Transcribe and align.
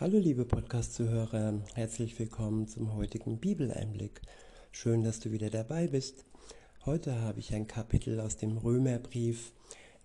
Hallo 0.00 0.16
liebe 0.16 0.46
Podcast-Zuhörer, 0.46 1.60
herzlich 1.74 2.18
willkommen 2.18 2.66
zum 2.66 2.94
heutigen 2.94 3.36
Bibeleinblick. 3.36 4.22
Schön, 4.72 5.04
dass 5.04 5.20
du 5.20 5.30
wieder 5.30 5.50
dabei 5.50 5.88
bist. 5.88 6.24
Heute 6.86 7.20
habe 7.20 7.38
ich 7.38 7.52
ein 7.52 7.66
Kapitel 7.66 8.18
aus 8.18 8.38
dem 8.38 8.56
Römerbrief. 8.56 9.52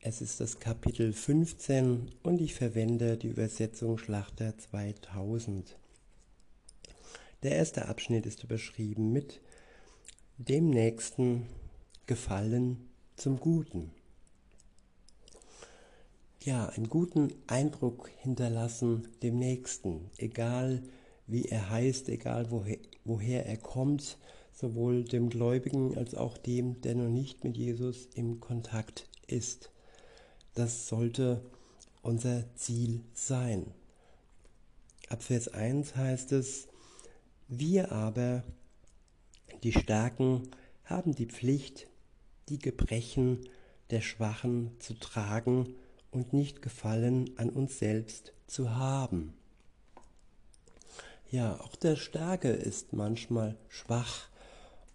Es 0.02 0.20
ist 0.20 0.42
das 0.42 0.60
Kapitel 0.60 1.14
15 1.14 2.10
und 2.24 2.42
ich 2.42 2.56
verwende 2.56 3.16
die 3.16 3.30
Übersetzung 3.30 3.98
Schlachter 3.98 4.58
2000. 4.58 5.78
Der 7.44 7.56
erste 7.56 7.88
Abschnitt 7.88 8.26
ist 8.26 8.44
überschrieben 8.44 9.14
mit 9.14 9.40
dem 10.38 10.72
nächsten 10.72 11.48
Gefallen 12.06 12.90
zum 13.16 13.40
Guten 13.40 13.92
ja, 16.46 16.68
einen 16.68 16.90
guten 16.90 17.34
Eindruck 17.48 18.10
hinterlassen 18.22 19.08
dem 19.24 19.40
Nächsten, 19.40 20.12
egal 20.18 20.84
wie 21.26 21.46
er 21.46 21.72
heißt, 21.72 22.08
egal 22.10 22.52
woher, 22.52 22.78
woher 23.04 23.48
er 23.48 23.58
kommt, 23.58 24.20
sowohl 24.54 25.04
dem 25.04 25.30
Gläubigen 25.30 25.98
als 25.98 26.14
auch 26.14 26.38
dem, 26.38 26.82
der 26.82 26.94
noch 26.96 27.10
nicht 27.10 27.44
mit 27.44 27.58
Jesus 27.58 28.08
im 28.14 28.40
Kontakt 28.40 29.10
ist. 29.26 29.72
Das 30.54 30.88
sollte 30.88 31.42
unser 32.04 32.44
Ziel 32.56 33.02
sein. 33.14 33.66
Ab 35.10 35.24
Vers 35.24 35.48
1 35.48 35.96
heißt 35.96 36.32
es, 36.32 36.68
wir 37.48 37.92
aber, 37.92 38.44
die 39.64 39.74
Starken, 39.74 40.44
haben 40.84 41.16
die 41.16 41.26
Pflicht, 41.26 41.88
die 42.50 42.60
Gebrechen 42.60 43.50
der 43.90 44.02
Schwachen 44.02 44.72
zu 44.80 44.94
tragen 44.94 45.76
und 46.16 46.34
nicht 46.34 46.62
Gefallen 46.62 47.32
an 47.38 47.50
uns 47.50 47.78
selbst 47.78 48.34
zu 48.48 48.76
haben. 48.76 49.34
Ja, 51.30 51.60
auch 51.60 51.76
der 51.76 51.98
Starke 51.98 52.50
ist 52.50 52.94
manchmal 52.94 53.58
schwach 53.68 54.30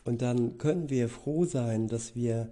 und 0.05 0.23
dann 0.23 0.57
können 0.57 0.89
wir 0.89 1.11
froh 1.11 1.45
sein, 1.45 1.89
dass 1.89 2.15
wir 2.15 2.51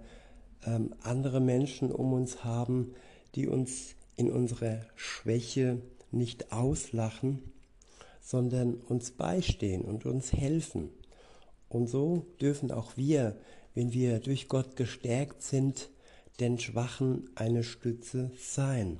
ähm, 0.65 0.93
andere 1.01 1.39
Menschen 1.39 1.91
um 1.91 2.13
uns 2.13 2.43
haben, 2.43 2.93
die 3.33 3.47
uns 3.47 3.95
in 4.15 4.31
unserer 4.31 4.81
Schwäche 4.95 5.81
nicht 6.11 6.51
auslachen, 6.51 7.41
sondern 8.21 8.75
uns 8.75 9.11
beistehen 9.11 9.81
und 9.81 10.05
uns 10.05 10.31
helfen. 10.31 10.89
Und 11.69 11.87
so 11.87 12.27
dürfen 12.39 12.71
auch 12.71 12.97
wir, 12.97 13.35
wenn 13.73 13.93
wir 13.93 14.19
durch 14.19 14.47
Gott 14.47 14.75
gestärkt 14.75 15.41
sind, 15.41 15.89
den 16.39 16.59
Schwachen 16.59 17.29
eine 17.35 17.63
Stütze 17.63 18.31
sein. 18.37 18.99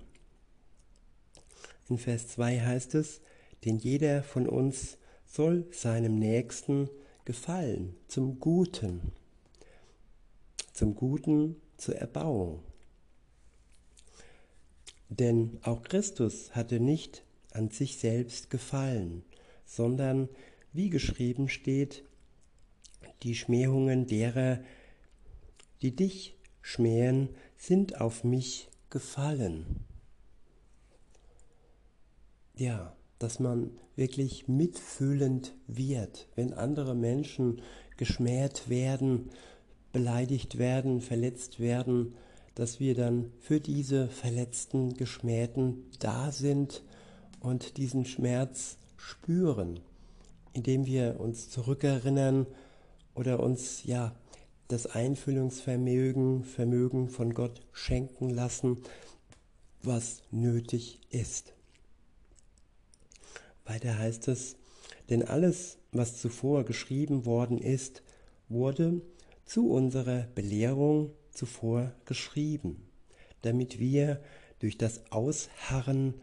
In 1.89 1.97
Vers 1.97 2.27
2 2.29 2.59
heißt 2.59 2.95
es, 2.95 3.21
denn 3.65 3.77
jeder 3.77 4.23
von 4.23 4.47
uns 4.47 4.97
soll 5.25 5.65
seinem 5.71 6.19
Nächsten 6.19 6.89
gefallen, 7.25 7.95
zum 8.07 8.39
Guten, 8.39 9.11
zum 10.73 10.95
Guten 10.95 11.55
zur 11.77 11.95
Erbauung. 11.95 12.63
Denn 15.09 15.59
auch 15.63 15.81
Christus 15.83 16.55
hatte 16.55 16.79
nicht 16.79 17.23
an 17.51 17.69
sich 17.71 17.97
selbst 17.97 18.49
gefallen, 18.49 19.23
sondern, 19.65 20.29
wie 20.71 20.89
geschrieben 20.89 21.49
steht, 21.49 22.03
die 23.23 23.35
Schmähungen 23.35 24.05
derer, 24.05 24.59
die 25.81 25.95
dich 25.95 26.38
schmähen, 26.61 27.29
sind 27.57 27.99
auf 27.99 28.23
mich 28.23 28.69
gefallen. 28.89 29.85
Ja, 32.55 32.95
dass 33.19 33.39
man 33.39 33.71
wirklich 33.95 34.47
mitfühlend 34.47 35.53
wird, 35.67 36.27
wenn 36.35 36.53
andere 36.53 36.95
Menschen 36.95 37.61
geschmäht 37.97 38.69
werden, 38.69 39.29
beleidigt 39.91 40.57
werden, 40.57 41.01
verletzt 41.01 41.59
werden, 41.59 42.15
dass 42.55 42.79
wir 42.79 42.95
dann 42.95 43.31
für 43.39 43.59
diese 43.59 44.07
verletzten, 44.07 44.93
geschmähten 44.93 45.85
da 45.99 46.31
sind 46.31 46.83
und 47.39 47.77
diesen 47.77 48.05
Schmerz 48.05 48.77
spüren, 48.97 49.79
indem 50.53 50.85
wir 50.85 51.19
uns 51.19 51.49
zurückerinnern 51.49 52.47
oder 53.15 53.39
uns 53.41 53.83
ja 53.83 54.13
das 54.69 54.85
Einfühlungsvermögen 54.85 56.43
Vermögen 56.43 57.09
von 57.09 57.33
Gott 57.33 57.59
schenken 57.73 58.29
lassen, 58.29 58.77
was 59.81 60.21
nötig 60.29 61.01
ist. 61.09 61.53
Weiter 63.65 63.97
heißt 63.97 64.27
es, 64.27 64.57
denn 65.09 65.23
alles, 65.23 65.79
was 65.91 66.17
zuvor 66.21 66.65
geschrieben 66.65 67.25
worden 67.25 67.57
ist, 67.57 68.03
wurde 68.47 69.01
zu 69.45 69.71
unserer 69.71 70.27
Belehrung 70.35 71.13
zuvor 71.31 71.91
geschrieben, 72.05 72.87
damit 73.41 73.79
wir 73.79 74.21
durch 74.59 74.77
das 74.77 75.11
Ausharren 75.11 76.13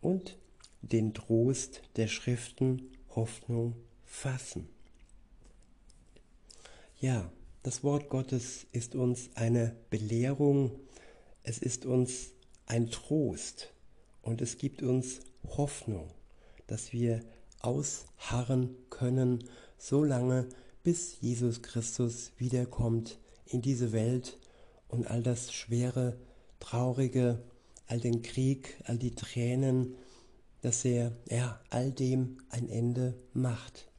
und 0.00 0.36
den 0.82 1.14
Trost 1.14 1.82
der 1.94 2.08
Schriften 2.08 2.90
Hoffnung 3.14 3.76
fassen. 4.04 4.68
Ja, 7.00 7.30
das 7.64 7.82
Wort 7.82 8.10
Gottes 8.10 8.66
ist 8.72 8.94
uns 8.94 9.30
eine 9.36 9.74
Belehrung, 9.88 10.70
es 11.42 11.58
ist 11.58 11.86
uns 11.86 12.32
ein 12.66 12.90
Trost 12.90 13.72
und 14.20 14.42
es 14.42 14.58
gibt 14.58 14.82
uns 14.82 15.20
Hoffnung, 15.48 16.10
dass 16.66 16.92
wir 16.92 17.20
ausharren 17.60 18.76
können, 18.90 19.44
so 19.78 20.04
lange 20.04 20.46
bis 20.82 21.18
Jesus 21.22 21.62
Christus 21.62 22.32
wiederkommt 22.36 23.18
in 23.46 23.62
diese 23.62 23.92
Welt 23.92 24.38
und 24.88 25.06
all 25.06 25.22
das 25.22 25.50
Schwere, 25.50 26.18
Traurige, 26.60 27.42
all 27.86 27.98
den 27.98 28.20
Krieg, 28.20 28.76
all 28.84 28.98
die 28.98 29.14
Tränen, 29.14 29.94
dass 30.60 30.84
er 30.84 31.16
ja, 31.30 31.58
all 31.70 31.92
dem 31.92 32.42
ein 32.50 32.68
Ende 32.68 33.14
macht. 33.32 33.90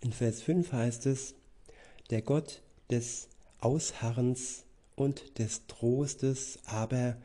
In 0.00 0.12
Vers 0.12 0.40
5 0.40 0.72
heißt 0.72 1.04
es, 1.04 1.34
der 2.10 2.22
Gott 2.22 2.62
des 2.90 3.28
Ausharrens 3.60 4.64
und 4.96 5.38
des 5.38 5.66
Trostes 5.66 6.58
aber 6.66 7.16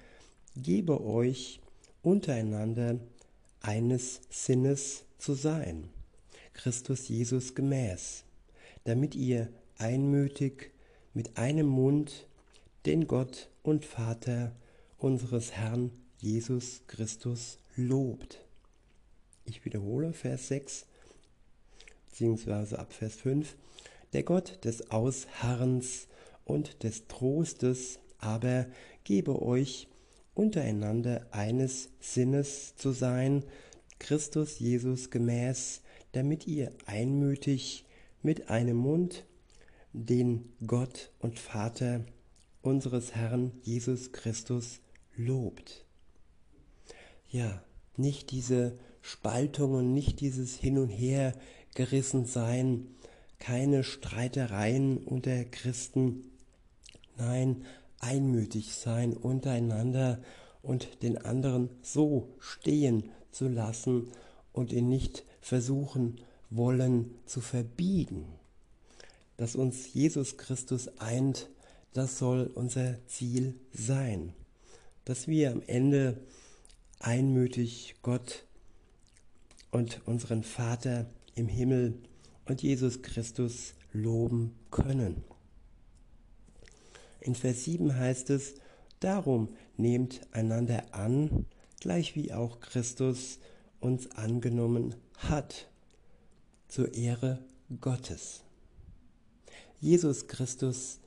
gebe 0.56 1.04
euch 1.04 1.60
untereinander 2.02 3.00
eines 3.62 4.22
Sinnes 4.30 5.04
zu 5.18 5.34
sein, 5.34 5.90
Christus 6.54 7.08
Jesus 7.08 7.56
gemäß, 7.56 8.24
damit 8.84 9.16
ihr 9.16 9.50
einmütig 9.78 10.72
mit 11.14 11.38
einem 11.38 11.68
Mund 11.68 12.28
den 12.86 13.08
Gott 13.08 13.50
und 13.64 13.86
Vater 13.86 14.52
unseres 14.98 15.54
Herrn 15.54 15.92
Jesus 16.20 16.82
Christus 16.88 17.58
lobt. 17.76 18.40
Ich 19.46 19.66
wiederhole 19.66 20.14
Vers 20.14 20.50
6, 20.50 20.86
beziehungsweise 22.10 22.80
ab 22.80 22.94
Vers 22.94 23.16
5. 23.16 23.56
Der 24.13 24.24
Gott 24.24 24.63
des 24.63 24.91
Ausharrens 24.91 26.07
und 26.46 26.84
des 26.84 27.07
Trostes 27.07 28.00
aber 28.19 28.68
gebe 29.03 29.41
euch 29.41 29.88
untereinander 30.34 31.28
eines 31.31 31.90
Sinnes 32.00 32.75
zu 32.75 32.91
sein, 32.91 33.44
Christus 34.00 34.59
Jesus 34.59 35.09
gemäß, 35.09 35.81
damit 36.12 36.47
ihr 36.47 36.72
einmütig 36.85 37.85
mit 38.22 38.50
einem 38.50 38.78
Mund 38.78 39.25
den 39.94 40.53
Gott 40.66 41.12
und 41.19 41.40
Vater 41.40 42.06
unseres 42.62 43.16
Herrn 43.16 43.52
Jesus 43.62 44.12
Christus 44.12 44.79
lobt. 45.16 45.85
Ja, 47.29 47.63
nicht 47.97 48.31
diese 48.31 48.78
Spaltungen, 49.02 49.93
nicht 49.93 50.22
dieses 50.22 50.55
Hin 50.55 50.78
und 50.78 50.90
Her 50.90 51.34
gerissen 51.76 52.26
sein, 52.26 52.88
keine 53.43 53.84
Streitereien 53.84 54.99
unter 54.99 55.43
Christen, 55.43 56.31
nein, 57.17 57.66
einmütig 57.99 58.73
sein 58.73 59.11
untereinander 59.11 60.19
und 60.61 61.03
den 61.03 61.17
anderen 61.17 61.69
so 61.81 62.29
stehen 62.40 63.09
zu 63.31 63.49
lassen 63.49 64.07
und 64.53 64.72
ihn 64.72 64.87
nicht 64.87 65.25
versuchen 65.41 66.22
wollen 66.51 67.16
zu 67.25 67.41
verbiegen. 67.41 68.28
Dass 69.35 69.57
uns 69.57 69.93
Jesus 69.93 70.37
Christus 70.37 70.87
eint, 70.99 71.49
das 71.91 72.19
soll 72.19 72.49
unser 72.55 73.05
Ziel 73.07 73.55
sein. 73.73 74.31
Dass 75.03 75.28
wir 75.28 75.51
am 75.51 75.61
Ende 75.67 76.17
einmütig 76.99 77.95
Gott 78.03 78.45
und 79.69 79.99
unseren 80.05 80.43
Vater 80.43 81.07
im 81.35 81.49
Himmel 81.49 81.99
und 82.45 82.61
Jesus 82.61 83.01
Christus 83.01 83.73
loben 83.91 84.55
können. 84.72 85.23
In 87.19 87.35
Vers 87.35 87.63
7 87.63 87.95
heißt 87.95 88.29
es, 88.31 88.55
darum 88.99 89.49
nehmt 89.78 90.22
einander 90.31 90.93
an, 90.93 91.45
gleich 91.79 92.16
wie 92.16 92.34
auch 92.34 92.59
Christus 92.59 93.40
uns 93.79 94.11
angenommen 94.11 94.95
hat, 95.17 95.69
zur 96.67 96.93
Ehre 96.93 97.45
Gottes. 97.81 98.43
Jesus 99.79 100.28
Christus 100.28 100.99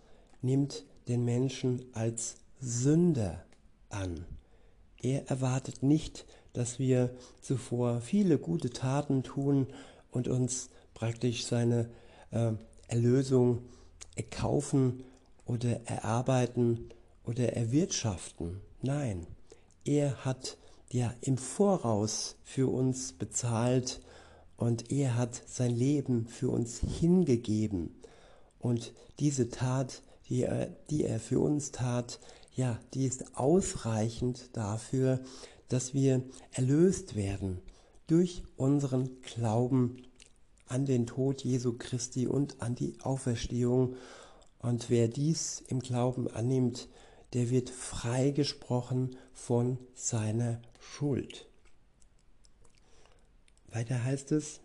nimmt 0.43 0.85
den 1.09 1.25
Menschen 1.25 1.85
als 1.93 2.37
Sünder 2.61 3.45
an. 3.89 4.27
Er 5.01 5.29
erwartet 5.29 5.83
nicht, 5.83 6.27
dass 6.53 6.79
wir 6.79 7.15
zuvor 7.41 8.01
viele 8.01 8.39
gute 8.39 8.71
Taten 8.71 9.23
tun 9.23 9.67
und 10.11 10.29
uns 10.29 10.71
praktisch 10.97 11.45
seine 11.45 11.91
äh, 12.31 12.53
Erlösung 12.89 13.61
erkaufen 14.17 15.05
oder 15.45 15.83
erarbeiten 15.85 16.89
oder 17.23 17.53
erwirtschaften. 17.53 18.63
Nein, 18.81 19.27
er 19.85 20.25
hat 20.25 20.57
ja 20.91 21.13
im 21.21 21.37
Voraus 21.37 22.37
für 22.43 22.73
uns 22.73 23.13
bezahlt 23.13 24.01
und 24.57 24.91
er 24.91 25.17
hat 25.17 25.43
sein 25.47 25.77
Leben 25.77 26.29
für 26.29 26.49
uns 26.49 26.81
hingegeben. 26.81 27.95
Und 28.59 28.95
diese 29.19 29.51
Tat, 29.51 30.03
die 30.31 30.45
er, 30.45 30.69
die 30.89 31.05
er 31.05 31.21
für 31.21 31.41
uns 31.41 31.73
tat, 31.73 32.21
ja, 32.55 32.81
die 32.95 33.05
ist 33.05 33.37
ausreichend 33.37 34.49
dafür, 34.55 35.21
dass 35.69 35.93
wir 35.93 36.23
erlöst 36.53 37.17
werden 37.17 37.61
durch 38.07 38.45
unseren 38.57 39.21
Glauben 39.21 39.99
an 40.69 40.87
den 40.87 41.07
Tod 41.07 41.43
Jesu 41.43 41.75
Christi 41.79 42.27
und 42.27 42.61
an 42.61 42.75
die 42.75 42.95
Auferstehung. 43.01 43.97
Und 44.59 44.91
wer 44.91 45.09
dies 45.09 45.63
im 45.69 45.81
Glauben 45.81 46.29
annimmt, 46.29 46.89
der 47.33 47.51
wird 47.51 47.71
freigesprochen 47.71 49.17
von 49.33 49.79
seiner 49.95 50.61
Schuld. 50.81 51.47
Weiter 53.71 54.03
heißt 54.03 54.33
es, 54.33 54.61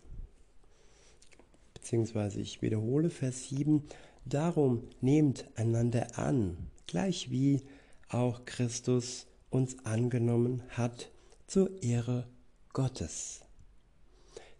beziehungsweise 1.74 2.40
ich 2.40 2.62
wiederhole 2.62 3.10
Vers 3.10 3.48
7, 3.48 3.82
darum 4.24 4.84
nehmt 5.00 5.46
einander 5.56 6.18
an, 6.18 6.56
gleich 6.86 7.30
wie 7.30 7.62
auch 8.08 8.44
Christus 8.44 9.26
uns 9.50 9.84
angenommen 9.84 10.62
hat 10.70 11.10
zur 11.46 11.82
Ehre 11.82 12.26
Gottes. 12.72 13.41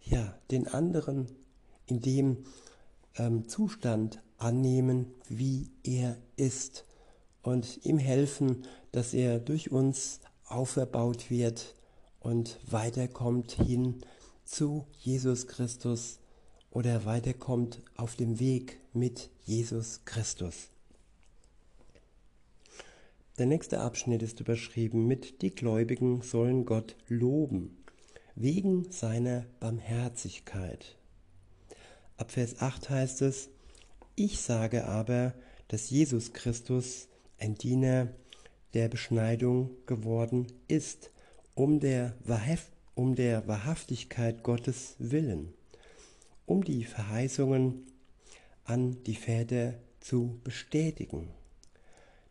Ja, 0.04 0.38
den 0.50 0.68
anderen 0.68 1.26
in 1.86 2.00
dem 2.00 2.44
ähm, 3.16 3.48
Zustand 3.48 4.22
annehmen, 4.38 5.06
wie 5.28 5.70
er 5.82 6.16
ist 6.36 6.84
und 7.42 7.84
ihm 7.84 7.98
helfen, 7.98 8.64
dass 8.90 9.14
er 9.14 9.38
durch 9.38 9.70
uns 9.70 10.20
auferbaut 10.46 11.30
wird 11.30 11.74
und 12.20 12.58
weiterkommt 12.70 13.52
hin 13.52 14.00
zu 14.44 14.86
Jesus 14.98 15.46
Christus 15.46 16.18
oder 16.70 17.04
weiterkommt 17.04 17.82
auf 17.96 18.16
dem 18.16 18.40
Weg 18.40 18.80
mit 18.92 19.30
Jesus 19.44 20.04
Christus. 20.04 20.68
Der 23.38 23.46
nächste 23.46 23.80
Abschnitt 23.80 24.22
ist 24.22 24.40
überschrieben 24.40 25.06
mit 25.06 25.42
Die 25.42 25.54
Gläubigen 25.54 26.22
sollen 26.22 26.66
Gott 26.66 26.96
loben, 27.08 27.81
wegen 28.34 28.90
seiner 28.90 29.46
Barmherzigkeit. 29.60 30.96
Ab 32.16 32.30
Vers 32.30 32.60
8 32.60 32.90
heißt 32.90 33.22
es, 33.22 33.50
Ich 34.14 34.40
sage 34.40 34.86
aber, 34.86 35.34
dass 35.68 35.90
Jesus 35.90 36.32
Christus 36.32 37.08
ein 37.38 37.54
Diener 37.54 38.08
der 38.74 38.88
Beschneidung 38.88 39.70
geworden 39.86 40.46
ist, 40.68 41.10
um 41.54 41.80
der, 41.80 42.14
um 42.94 43.14
der 43.14 43.46
Wahrhaftigkeit 43.46 44.42
Gottes 44.42 44.96
willen, 44.98 45.52
um 46.46 46.64
die 46.64 46.84
Verheißungen 46.84 47.86
an 48.64 49.02
die 49.04 49.14
Väter 49.14 49.74
zu 50.00 50.40
bestätigen. 50.44 51.28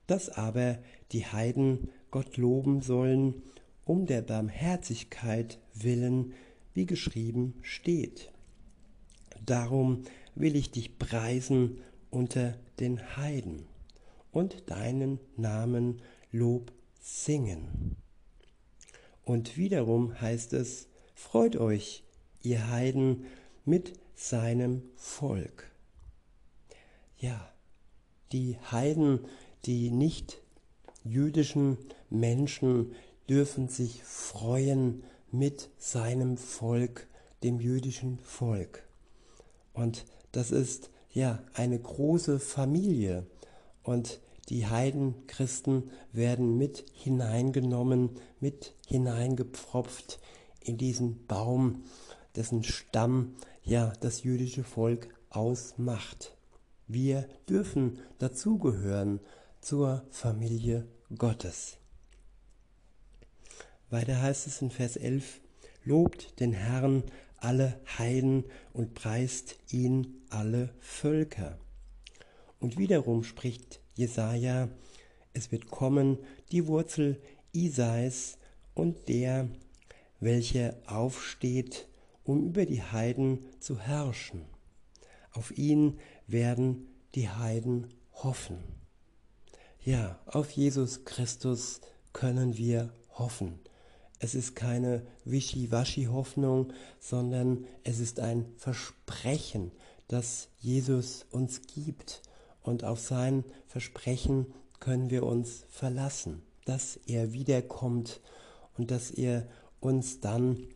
Dass 0.07 0.30
aber 0.30 0.80
die 1.12 1.25
Heiden 1.25 1.89
Gott 2.09 2.38
loben 2.38 2.81
sollen, 2.81 3.44
um 3.91 4.05
der 4.05 4.21
Barmherzigkeit 4.21 5.59
willen, 5.73 6.33
wie 6.73 6.85
geschrieben 6.85 7.55
steht. 7.61 8.31
Darum 9.45 10.03
will 10.33 10.55
ich 10.55 10.71
dich 10.71 10.97
preisen 10.97 11.81
unter 12.09 12.57
den 12.79 13.17
Heiden 13.17 13.65
und 14.31 14.63
deinen 14.67 15.19
Namen 15.35 16.01
Lob 16.31 16.71
singen. 17.01 17.97
Und 19.25 19.57
wiederum 19.57 20.21
heißt 20.21 20.53
es, 20.53 20.88
freut 21.13 21.57
euch, 21.57 22.05
ihr 22.41 22.69
Heiden, 22.69 23.25
mit 23.65 23.99
seinem 24.15 24.83
Volk. 24.95 25.69
Ja, 27.17 27.51
die 28.31 28.57
Heiden, 28.71 29.19
die 29.65 29.91
nicht 29.91 30.41
jüdischen 31.03 31.77
Menschen 32.09 32.95
dürfen 33.31 33.69
sich 33.69 34.03
freuen 34.03 35.03
mit 35.31 35.69
seinem 35.77 36.35
Volk, 36.35 37.07
dem 37.43 37.61
jüdischen 37.61 38.19
Volk. 38.19 38.83
Und 39.71 40.05
das 40.33 40.51
ist 40.51 40.89
ja 41.13 41.41
eine 41.53 41.79
große 41.79 42.41
Familie. 42.41 43.25
Und 43.83 44.19
die 44.49 44.67
Heidenchristen 44.67 45.91
werden 46.11 46.57
mit 46.57 46.83
hineingenommen, 46.91 48.09
mit 48.41 48.75
hineingepfropft 48.85 50.19
in 50.59 50.77
diesen 50.77 51.25
Baum, 51.25 51.85
dessen 52.35 52.65
Stamm 52.65 53.35
ja 53.63 53.93
das 54.01 54.23
jüdische 54.23 54.65
Volk 54.65 55.07
ausmacht. 55.29 56.35
Wir 56.85 57.29
dürfen 57.47 57.99
dazugehören 58.19 59.21
zur 59.61 60.03
Familie 60.09 60.85
Gottes. 61.17 61.77
Weiter 63.91 64.21
heißt 64.21 64.47
es 64.47 64.61
in 64.61 64.71
Vers 64.71 64.95
11, 64.95 65.41
Lobt 65.83 66.39
den 66.39 66.53
Herrn 66.53 67.03
alle 67.38 67.79
Heiden 67.97 68.45
und 68.71 68.93
preist 68.93 69.57
ihn 69.69 70.21
alle 70.29 70.73
Völker. 70.79 71.57
Und 72.59 72.77
wiederum 72.77 73.23
spricht 73.23 73.81
Jesaja, 73.95 74.69
es 75.33 75.51
wird 75.51 75.69
kommen 75.69 76.19
die 76.51 76.67
Wurzel 76.67 77.21
Isais 77.51 78.38
und 78.73 79.09
der, 79.09 79.49
welcher 80.19 80.75
aufsteht, 80.85 81.88
um 82.24 82.45
über 82.45 82.65
die 82.65 82.83
Heiden 82.83 83.39
zu 83.60 83.79
herrschen. 83.79 84.45
Auf 85.33 85.57
ihn 85.57 86.00
werden 86.27 86.88
die 87.15 87.27
Heiden 87.27 87.88
hoffen. 88.13 88.60
Ja, 89.83 90.19
auf 90.27 90.51
Jesus 90.51 91.03
Christus 91.03 91.81
können 92.13 92.55
wir 92.55 92.93
hoffen. 93.10 93.60
Es 94.23 94.35
ist 94.35 94.55
keine 94.55 95.01
Wischiwaschi-Hoffnung, 95.25 96.73
sondern 96.99 97.65
es 97.83 97.99
ist 97.99 98.19
ein 98.19 98.45
Versprechen, 98.55 99.71
das 100.07 100.49
Jesus 100.59 101.25
uns 101.31 101.63
gibt 101.63 102.21
und 102.61 102.83
auf 102.83 102.99
sein 102.99 103.43
Versprechen 103.65 104.53
können 104.79 105.09
wir 105.09 105.23
uns 105.23 105.65
verlassen, 105.69 106.43
dass 106.65 106.99
er 107.07 107.33
wiederkommt 107.33 108.21
und 108.77 108.91
dass 108.91 109.09
er 109.09 109.47
uns 109.79 110.19
dann 110.19 110.67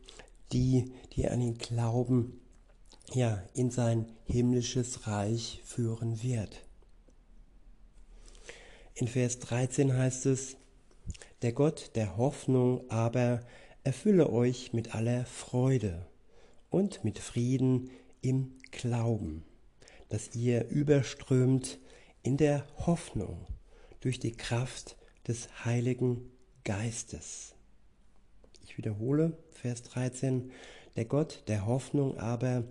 die, 0.52 0.92
die 1.14 1.28
an 1.28 1.40
ihn 1.40 1.60
glauben, 1.60 2.42
ja, 3.14 3.44
in 3.54 3.70
sein 3.70 4.08
himmlisches 4.24 5.06
Reich 5.06 5.62
führen 5.64 6.24
wird. 6.24 6.66
In 8.96 9.08
Vers 9.08 9.38
13 9.38 9.94
heißt 9.94 10.26
es, 10.26 10.58
der 11.46 11.54
Gott 11.54 11.92
der 11.96 12.18
Hoffnung 12.18 12.90
aber 12.90 13.40
erfülle 13.86 14.30
euch 14.30 14.74
mit 14.74 14.94
aller 14.96 15.26
Freude 15.26 16.06
und 16.70 17.06
mit 17.06 17.20
Frieden 17.20 17.90
im 18.22 18.58
Glauben 18.72 19.46
dass 20.10 20.36
ihr 20.36 20.68
überströmt 20.70 21.80
in 22.24 22.38
der 22.38 22.66
Hoffnung 22.86 23.46
durch 24.02 24.20
die 24.20 24.32
Kraft 24.32 24.98
des 25.28 25.66
Heiligen 25.66 26.32
Geistes. 26.64 27.56
Ich 28.64 28.78
wiederhole 28.78 29.38
Vers 29.52 29.84
13, 29.84 30.52
der 30.96 31.06
Gott 31.06 31.44
der 31.48 31.66
Hoffnung 31.66 32.18
aber 32.18 32.64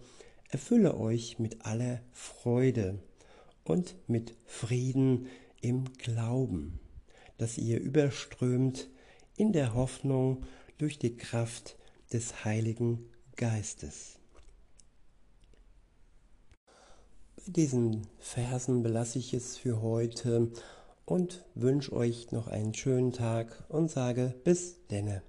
erfülle 0.49 0.97
euch 0.97 1.39
mit 1.39 1.67
aller 1.67 2.01
Freude 2.13 2.99
und 3.65 3.97
mit 4.07 4.35
Frieden 4.47 5.27
im 5.61 5.85
Glauben, 5.99 6.81
dass 7.39 7.59
ihr 7.59 7.81
überströmt 7.81 8.89
in 9.37 9.53
der 9.53 9.75
Hoffnung 9.75 10.45
durch 10.79 10.99
die 10.99 11.17
Kraft 11.17 11.77
des 12.13 12.45
Heiligen 12.45 13.11
Geistes. 13.37 14.19
Bei 17.37 17.53
diesen 17.53 18.07
Versen 18.19 18.83
belasse 18.83 19.19
ich 19.19 19.35
es 19.35 19.57
für 19.57 19.83
heute 19.83 20.51
und 21.05 21.45
wünsche 21.55 21.93
euch 21.93 22.33
noch 22.33 22.49
einen 22.49 22.75
schönen 22.75 23.13
Tag 23.13 23.65
und 23.69 23.91
sage 23.91 24.35
bis 24.45 24.87
denne. 24.87 25.23